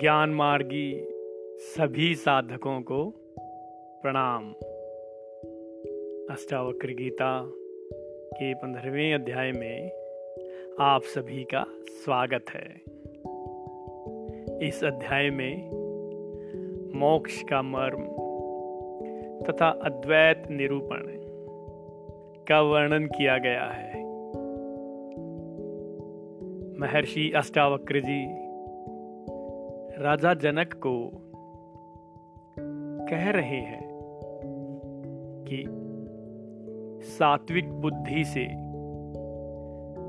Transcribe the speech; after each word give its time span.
ज्ञान 0.00 0.30
मार्गी 0.30 1.08
सभी 1.58 2.14
साधकों 2.14 2.80
को 2.80 3.10
प्रणाम। 4.02 4.52
अष्टावक्र 6.34 6.88
गीता 6.88 7.50
के 8.32 8.54
पंद्रहवें 8.54 9.14
अध्याय 9.14 9.52
में 9.52 9.90
आप 10.80 11.02
सभी 11.02 11.44
का 11.44 11.64
स्वागत 12.04 12.44
है। 12.50 12.80
इस 14.68 14.84
अध्याय 14.84 15.30
में 15.30 15.70
मोक्ष 16.94 17.42
का 17.42 17.62
मर्म 17.62 18.02
तथा 19.46 19.68
अद्वैत 19.68 20.42
निरूपण 20.50 21.02
का 22.48 22.60
वर्णन 22.60 23.06
किया 23.06 23.38
गया 23.38 23.64
है। 23.64 24.04
महर्षि 26.80 27.32
अष्टावक्र 27.36 28.00
जी 28.00 28.49
राजा 30.00 30.34
जनक 30.34 30.74
को 30.74 31.10
कह 33.10 33.30
रहे 33.30 33.56
हैं 33.56 33.80
कि 35.48 35.64
सात्विक 37.04 37.72
बुद्धि 37.72 38.24
से 38.24 38.46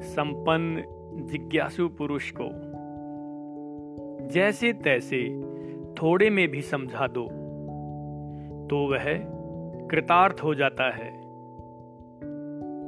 संपन्न 0.09 0.84
जिज्ञासु 1.31 1.90
पुरुष 1.90 2.31
को 2.41 2.50
जैसे 4.27 4.73
तैसे 4.73 5.41
थोड़े 5.94 6.30
में 6.30 6.48
भी 6.48 6.62
समझा 6.62 7.08
दो 7.08 7.28
तो 8.67 8.92
वह 8.92 9.03
कृतार्थ 9.88 10.36
हो 10.44 10.55
जाता 10.55 10.95
है। 10.95 11.12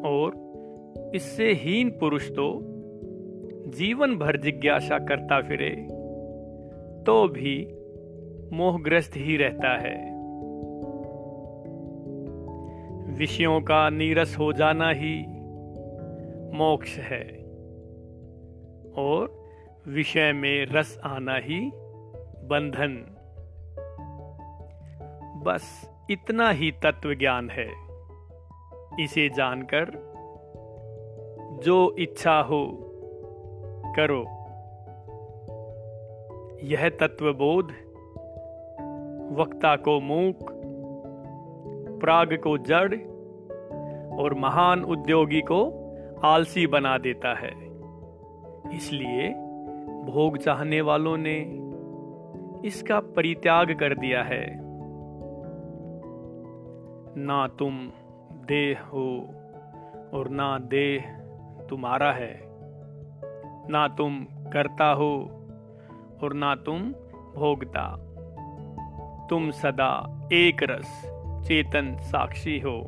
और 0.01 0.53
इससे 1.15 1.53
हीन 1.53 1.89
पुरुष 1.89 2.31
तो 2.31 2.59
जीवन 3.67 4.15
भर 4.15 4.37
जिज्ञासा 4.37 4.99
करता 4.99 5.41
फिरे। 5.41 6.02
तो 7.05 7.27
भी 7.27 7.67
मोहग्रस्त 8.55 9.11
ही 9.15 9.37
रहता 9.37 9.77
है। 9.77 10.13
विषयों 13.17 13.61
का 13.61 13.89
नीरस 13.89 14.35
हो 14.39 14.53
जाना 14.53 14.89
ही 14.89 15.25
मोक्ष 16.57 16.97
है। 16.97 17.43
और 18.97 19.43
विषय 19.87 20.33
में 20.33 20.65
रस 20.65 21.01
आना 21.03 21.35
ही 21.35 21.71
बंधन। 22.47 23.05
बस 25.45 25.91
इतना 26.09 26.49
ही 26.49 26.71
तत्व 26.71 27.13
ज्ञान 27.13 27.49
है। 27.49 27.69
इसे 29.03 29.29
जानकर 29.29 30.13
जो 31.63 31.95
इच्छा 31.99 32.41
हो, 32.41 32.79
करो। 33.95 34.42
यह 36.63 36.89
तत्वबोध, 36.89 37.65
वक्ता 39.39 39.75
को 39.75 39.99
मूक, 39.99 40.37
प्राग 42.01 42.33
को 42.33 42.57
जड़ 42.57 42.95
और 44.19 44.33
महान 44.33 44.83
उद्योगी 44.83 45.41
को 45.41 45.83
आलसी 46.23 46.67
बना 46.67 46.97
देता 46.97 47.33
है। 47.33 47.51
इसलिए 48.75 49.29
भोग 50.03 50.37
चाहने 50.37 50.81
वालों 50.81 51.17
ने 51.17 51.59
इसका 52.67 52.99
परित्याग 52.99 53.71
कर 53.71 53.97
दिया 53.97 54.23
है। 54.23 54.55
ना 57.17 57.47
तुम 57.47 57.91
देह 58.31 58.81
हो 58.81 59.17
और 60.13 60.29
ना 60.29 60.57
देह 60.57 61.19
तुम्हारा 61.69 62.11
है। 62.11 62.41
ना 63.69 63.87
तुम 63.87 64.25
करता 64.53 64.91
हो 64.91 65.39
और 66.23 66.33
ना 66.33 66.55
तुम 66.55 66.79
भोगता। 67.35 67.97
तुम 69.29 69.51
सदा 69.51 70.21
एक 70.33 70.57
रस 70.63 71.01
चेतन 71.47 71.97
साक्षी 72.01 72.59
हो। 72.59 72.87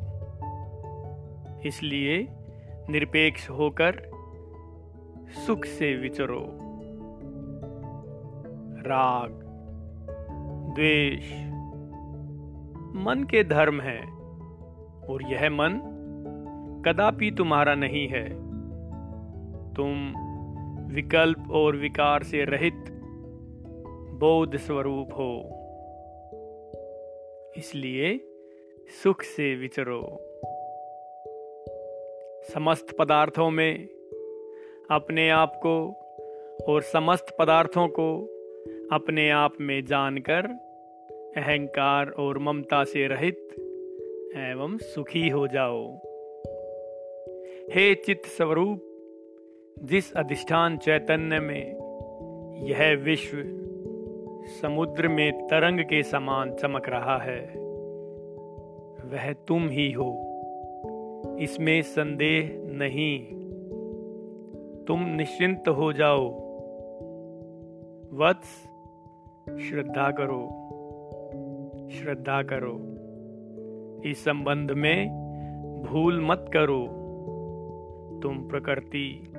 इसलिए 1.66 2.28
निरपेक्ष 2.90 3.50
होकर 3.50 4.10
सुख 5.46 5.64
से 5.64 5.96
विचरो। 5.96 6.58
राग, 8.86 9.30
द्वेष, 10.74 11.32
मन 12.96 13.26
के 13.30 13.44
धर्म 13.44 13.80
है, 13.80 14.00
और 15.08 15.22
यह 15.22 15.50
मन 15.50 15.92
कदापि 16.86 17.30
तुम्हारा 17.30 17.74
नहीं 17.74 18.08
है। 18.08 18.28
तुम 19.74 20.12
विकल्प 20.94 21.50
और 21.50 21.76
विकार 21.76 22.22
से 22.22 22.44
रहित 22.44 22.95
बौद्ध 24.18 24.56
स्वरूप 24.56 25.12
हो। 25.12 25.42
इसलिए 27.56 28.20
सुख 29.02 29.22
से 29.22 29.54
विचरो। 29.54 30.18
समस्त 32.54 32.96
पदार्थों 32.98 33.50
में 33.50 33.88
अपने 34.90 35.30
आप 35.30 35.60
को 35.66 35.92
और 36.68 36.82
समस्त 36.82 37.36
पदार्थों 37.38 37.88
को 37.88 38.24
अपने 38.92 39.30
आप 39.30 39.52
में 39.60 39.84
जानकर 39.84 40.46
अहंकार 41.36 42.10
और 42.10 42.38
ममता 42.38 42.84
से 42.84 43.06
रहित 43.06 43.48
एवं 44.36 44.78
सुखी 44.78 45.28
हो 45.28 45.46
जाओ। 45.46 45.96
हे 47.70 47.94
चित्त 47.94 48.26
स्वरूप 48.26 48.82
जिस 49.82 50.12
अधिष्ठान 50.12 50.78
चैतन्य 50.78 51.40
में 51.40 51.86
यह 52.64 52.96
विश्व 52.96 53.65
समुद्र 54.46 55.08
में 55.08 55.46
तरंग 55.46 55.80
के 55.80 56.02
समान 56.02 56.54
चमक 56.54 56.88
रहा 56.88 57.18
है। 57.18 57.40
वह 59.08 59.32
तुम 59.32 59.68
ही 59.68 59.92
हो। 59.92 60.22
इसमें 61.40 61.82
संदेह 61.82 62.68
नहीं। 62.72 63.26
तुम 64.84 65.02
निश्चिंत 65.02 65.68
हो 65.68 65.92
जाओ। 65.92 66.28
वत्स, 68.12 68.62
श्रद्धा 69.50 70.10
करो। 70.10 70.48
श्रद्धा 71.90 72.42
करो। 72.42 72.80
इस 74.10 74.24
संबंध 74.24 74.70
में 74.70 75.08
भूल 75.86 76.24
मत 76.24 76.50
करो। 76.52 76.86
तुम 78.22 78.48
प्रकृति 78.48 79.32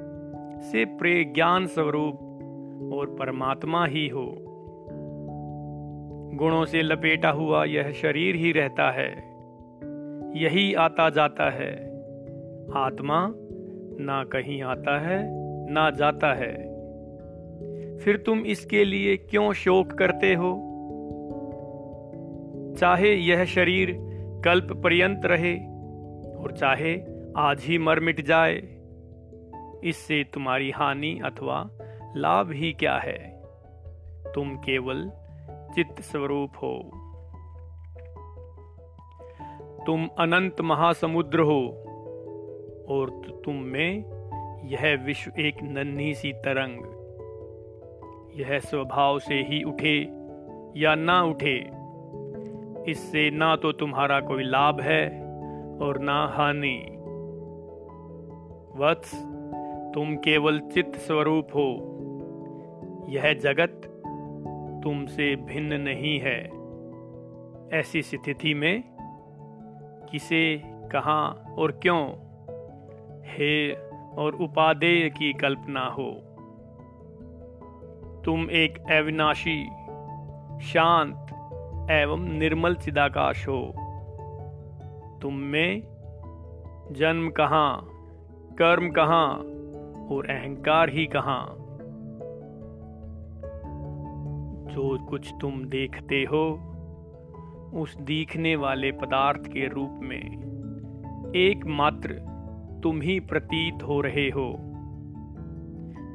से 0.62 0.85
प्रे 0.85 1.24
ज्ञान 1.24 1.68
स्वरूप 1.68 2.16
और 2.94 3.16
परमात्मा 3.19 3.85
ही 3.85 4.07
हो। 4.07 4.46
गुणों 6.37 6.65
से 6.65 6.81
लपेटा 6.81 7.29
हुआ 7.29 7.65
यह 7.65 7.91
शरीर 7.91 8.35
ही 8.35 8.51
रहता 8.51 8.91
है। 8.91 9.11
यही 10.43 10.73
आता 10.73 11.09
जाता 11.09 11.49
है। 11.49 11.71
आत्मा 12.75 13.33
ना 13.99 14.23
कहीं 14.23 14.63
आता 14.63 14.99
है, 14.99 15.19
ना 15.71 15.89
जाता 15.89 16.33
है। 16.33 16.53
फिर 17.97 18.17
तुम 18.17 18.39
इसके 18.39 18.85
लिए 18.85 19.17
क्यों 19.17 19.53
शोक 19.53 19.91
करते 19.91 20.33
हो? 20.33 20.63
चाहे 22.79 23.15
यह 23.15 23.45
शरीर 23.45 23.95
कल्प 24.45 24.73
पर्यंत 24.83 25.21
रहे 25.25 25.55
और 26.35 26.51
चाहे 26.51 27.01
आज 27.37 27.61
ही 27.61 27.77
मर 27.77 27.99
मिट 27.99 28.21
जाए, 28.21 28.61
इससे 29.83 30.25
तुम्हारी 30.33 30.71
हानि 30.71 31.19
अथवा 31.25 31.69
लाभ 32.15 32.51
ही 32.51 32.73
क्या 32.73 32.97
है? 32.97 33.41
तुम 34.35 34.55
केवल 34.55 35.11
चित्त 35.75 36.01
स्वरूप 36.01 36.51
हो। 36.55 36.73
तुम 39.85 40.07
अनंत 40.19 40.61
महासमुद्र 40.61 41.39
हो, 41.39 41.61
और 42.89 43.09
तुम 43.45 43.55
में 43.55 44.03
यह 44.65 45.03
विश्व 45.06 45.31
एक 45.39 45.63
नन्ही 45.63 46.13
सी 46.15 46.31
तरंग। 46.33 46.77
यह 48.39 48.59
स्वभाव 48.59 49.19
से 49.19 49.33
ही 49.33 49.63
उठे 49.63 49.97
या 50.80 50.95
ना 50.95 51.21
उठे, 51.24 51.57
इससे 52.91 53.30
ना 53.31 53.56
तो 53.56 53.71
तुम्हारा 53.71 54.19
कोई 54.19 54.44
लाभ 54.44 54.81
है 54.81 55.06
और 55.80 56.00
ना 56.00 56.25
हानि। 56.27 56.77
वत्स, 58.77 59.13
तुम 59.94 60.15
केवल 60.15 60.59
चित्त 60.59 60.97
स्वरूप 60.97 61.47
हो। 61.56 61.69
यह 63.09 63.33
जगत 63.33 63.96
तुमसे 64.88 65.36
भिन्न 65.36 65.74
नहीं 65.74 66.19
है। 66.19 66.50
ऐसी 67.80 68.01
स्थिति 68.01 68.54
में 68.54 68.84
किसे, 70.12 70.62
कहा 70.66 71.56
और 71.60 71.72
क्यों 71.72 72.07
हे 73.25 73.74
और 74.18 74.36
उपादेय 74.36 75.10
की 75.10 75.34
कल्पना 75.34 75.86
हो? 75.86 76.12
तुम 78.25 78.51
एक 78.51 78.78
अविनाशी, 78.92 79.63
शांत 80.62 81.28
एवं 81.92 82.30
निर्मल 82.39 82.75
चिदाकाश 82.75 83.48
हो। 83.48 83.74
तुम 85.22 85.34
में 85.34 85.81
जन्म 86.92 87.30
कहाँ, 87.30 87.88
कर्म 88.60 88.92
कहाँ 88.92 89.34
और 90.16 90.28
अहंकार 90.30 90.89
ही 90.89 91.06
कहाँ? 91.06 91.66
जो 94.77 95.06
कुछ 95.06 95.31
तुम 95.41 95.65
देखते 95.65 96.15
हो, 96.15 96.51
उस 97.81 97.95
दिखने 97.95 98.56
वाले 98.56 98.91
पदार्थ 98.91 99.47
के 99.47 99.68
रूप 99.68 99.89
में, 99.89 100.25
एकमात्र 101.35 102.09
तुम 102.83 103.01
ही 103.01 103.19
प्रतीत 103.19 103.83
हो 103.83 104.01
रहे 104.01 104.29
हो। 104.29 104.57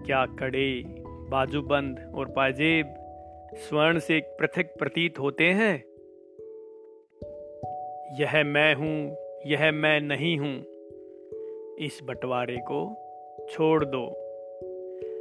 क्या 0.06 0.26
कड़े, 0.26 0.84
बाजूबंद 1.08 2.12
और 2.14 2.28
पाजेब 2.28 2.94
स्वर्ण 3.54 3.98
से 3.98 4.20
पृथक 4.20 4.74
प्रतीत 4.78 5.18
होते 5.18 5.44
हैं? 5.44 5.84
यह 8.20 8.44
मैं 8.44 8.74
हूँ, 8.74 9.16
यह 9.46 9.72
मैं 9.72 10.00
नहीं 10.00 10.38
हूँ। 10.38 10.64
इस 11.78 12.00
बंटवारे 12.04 12.56
को 12.56 12.96
छोड़ 13.50 13.84
दो। 13.84 14.14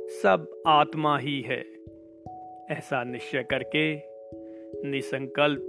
सब 0.09 0.63
आत्मा 0.67 1.17
ही 1.17 1.41
है। 1.41 1.80
ऐसा 2.71 3.03
निश्चय 3.03 3.43
करके 3.43 3.95
निसंकल्प 4.89 5.61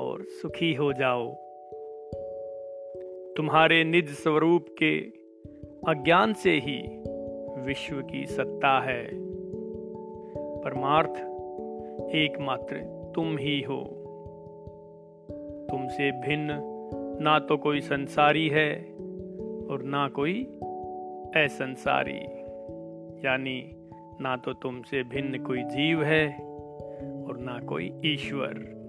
और 0.00 0.22
सुखी 0.22 0.74
हो 0.74 0.92
जाओ। 0.92 1.34
तुम्हारे 3.36 3.84
निज 3.84 4.08
स्वरूप 4.08 4.66
के 4.78 5.00
अज्ञान 5.88 6.32
से 6.32 6.50
ही 6.52 6.82
विश्व 7.62 8.02
की 8.02 8.26
सत्ता 8.26 8.80
है। 8.80 9.10
परमार्थ 10.60 11.16
एकमात्र 12.14 12.76
तुम 13.14 13.38
ही 13.38 13.60
हो। 13.60 13.84
तुमसे 15.70 16.10
भिन्न 16.12 16.60
ना 17.22 17.38
तो 17.38 17.56
कोई 17.56 17.80
संसारी 17.80 18.48
है 18.48 18.76
और 19.70 19.82
ना 19.82 20.08
कोई 20.08 20.44
असंसारी। 21.36 22.20
यानी 23.26 23.79
ना 24.20 24.36
तो 24.36 24.52
तुमसे 24.52 25.02
भिन्न 25.02 25.44
कोई 25.44 25.62
जीव 25.62 26.02
है 26.02 26.28
और 27.24 27.38
ना 27.38 27.58
कोई 27.58 27.92
ईश्वर। 28.04 28.80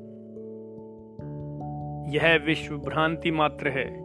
यह 2.10 2.44
विश्व 2.45 2.78
भ्रांति 2.78 3.31
मात्र 3.31 3.68
है, 3.68 4.01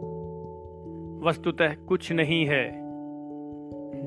वस्तुतः 1.19 1.75
कुछ 1.75 2.11
नहीं 2.11 2.45
है। 2.45 2.87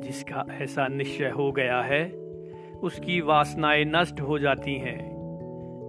जिसका 0.00 0.46
ऐसा 0.62 0.88
निश्चय 0.88 1.28
हो 1.28 1.52
गया 1.52 1.82
है, 1.82 2.10
उसकी 2.82 3.20
वासनाएँ 3.20 3.84
नष्ट 3.84 4.20
हो 4.20 4.38
जाती 4.38 4.74
हैं। 4.74 5.16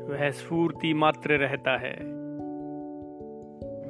वह 0.07 0.31
स्फूर्ति 0.31 0.94
मात्र 0.94 1.33
रहता 1.33 1.78
है। 1.78 1.94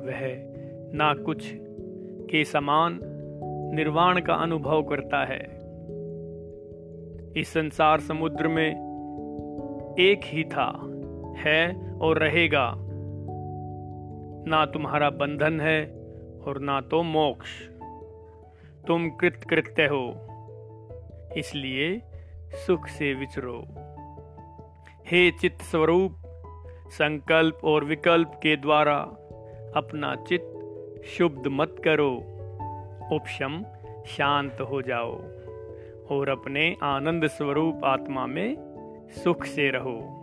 वह 0.01 0.51
ना 0.93 1.13
कुछ 1.13 1.53
के 2.31 2.43
समान 2.43 2.99
निर्वाण 3.73 4.21
का 4.21 4.33
अनुभव 4.33 4.83
करता 4.83 5.25
है। 5.25 5.60
इस 7.37 7.53
संसार 7.53 7.99
समुद्र 7.99 8.47
में 8.47 8.69
एक 9.99 10.21
ही 10.23 10.43
था, 10.43 10.81
है 11.37 11.91
और 11.91 12.17
रहेगा। 12.17 12.75
ना 14.47 14.65
तुम्हारा 14.65 15.09
बंधन 15.09 15.61
है 15.61 15.85
और 16.47 16.59
ना 16.59 16.81
तो 16.81 17.03
मोक्ष। 17.03 17.49
तुम 18.87 19.09
कृत 19.09 19.45
कृत्य 19.49 19.83
हो, 19.83 20.03
इसलिए 21.37 22.01
सुख 22.67 22.87
से 22.87 23.13
विचरो। 23.13 23.63
हे 25.07 25.31
चित्त 25.31 25.61
स्वरूप 25.61 26.15
संकल्प 26.87 27.61
और 27.63 27.83
विकल्प 27.83 28.31
के 28.35 28.55
द्वारा 28.55 28.97
अपना 29.75 30.15
चित्त 30.15 31.01
शुद्ध 31.05 31.47
मत 31.47 31.75
करो। 31.83 32.11
उपशम 33.15 33.65
शांत 34.05 34.61
हो 34.61 34.81
जाओ। 34.81 35.21
और 36.11 36.29
अपने 36.29 36.77
आनंद 36.83 37.27
स्वरूप 37.27 37.85
आत्मा 37.85 38.25
में 38.25 38.57
सुख 39.23 39.45
से 39.45 39.71
रहो। 39.71 40.17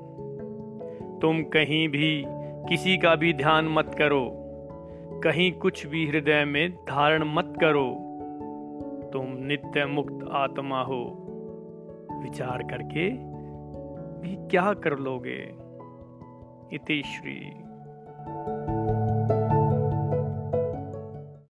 तुम 1.22 1.42
कहीं 1.42 1.88
भी 1.88 2.24
किसी 2.68 2.98
का 2.98 3.14
भी 3.14 3.32
ध्यान 3.32 3.68
मत 3.68 3.94
करो। 3.98 4.30
कहीं 5.24 5.52
कुछ 5.52 5.86
भी 5.86 6.08
हृदय 6.08 6.44
में 6.44 6.70
धारण 6.70 7.24
मत 7.26 7.54
करो। 7.60 8.04
तुम 9.12 9.26
नित्य 9.36 9.86
मुक्त 9.86 10.28
आत्मा 10.32 10.82
हो। 10.82 11.24
विचार 12.22 12.62
करके 12.62 13.10
भी 14.20 14.48
क्या 14.48 14.72
कर 14.72 14.98
लोगे? 14.98 15.54
इति 16.72 17.02
श्री 17.02 17.52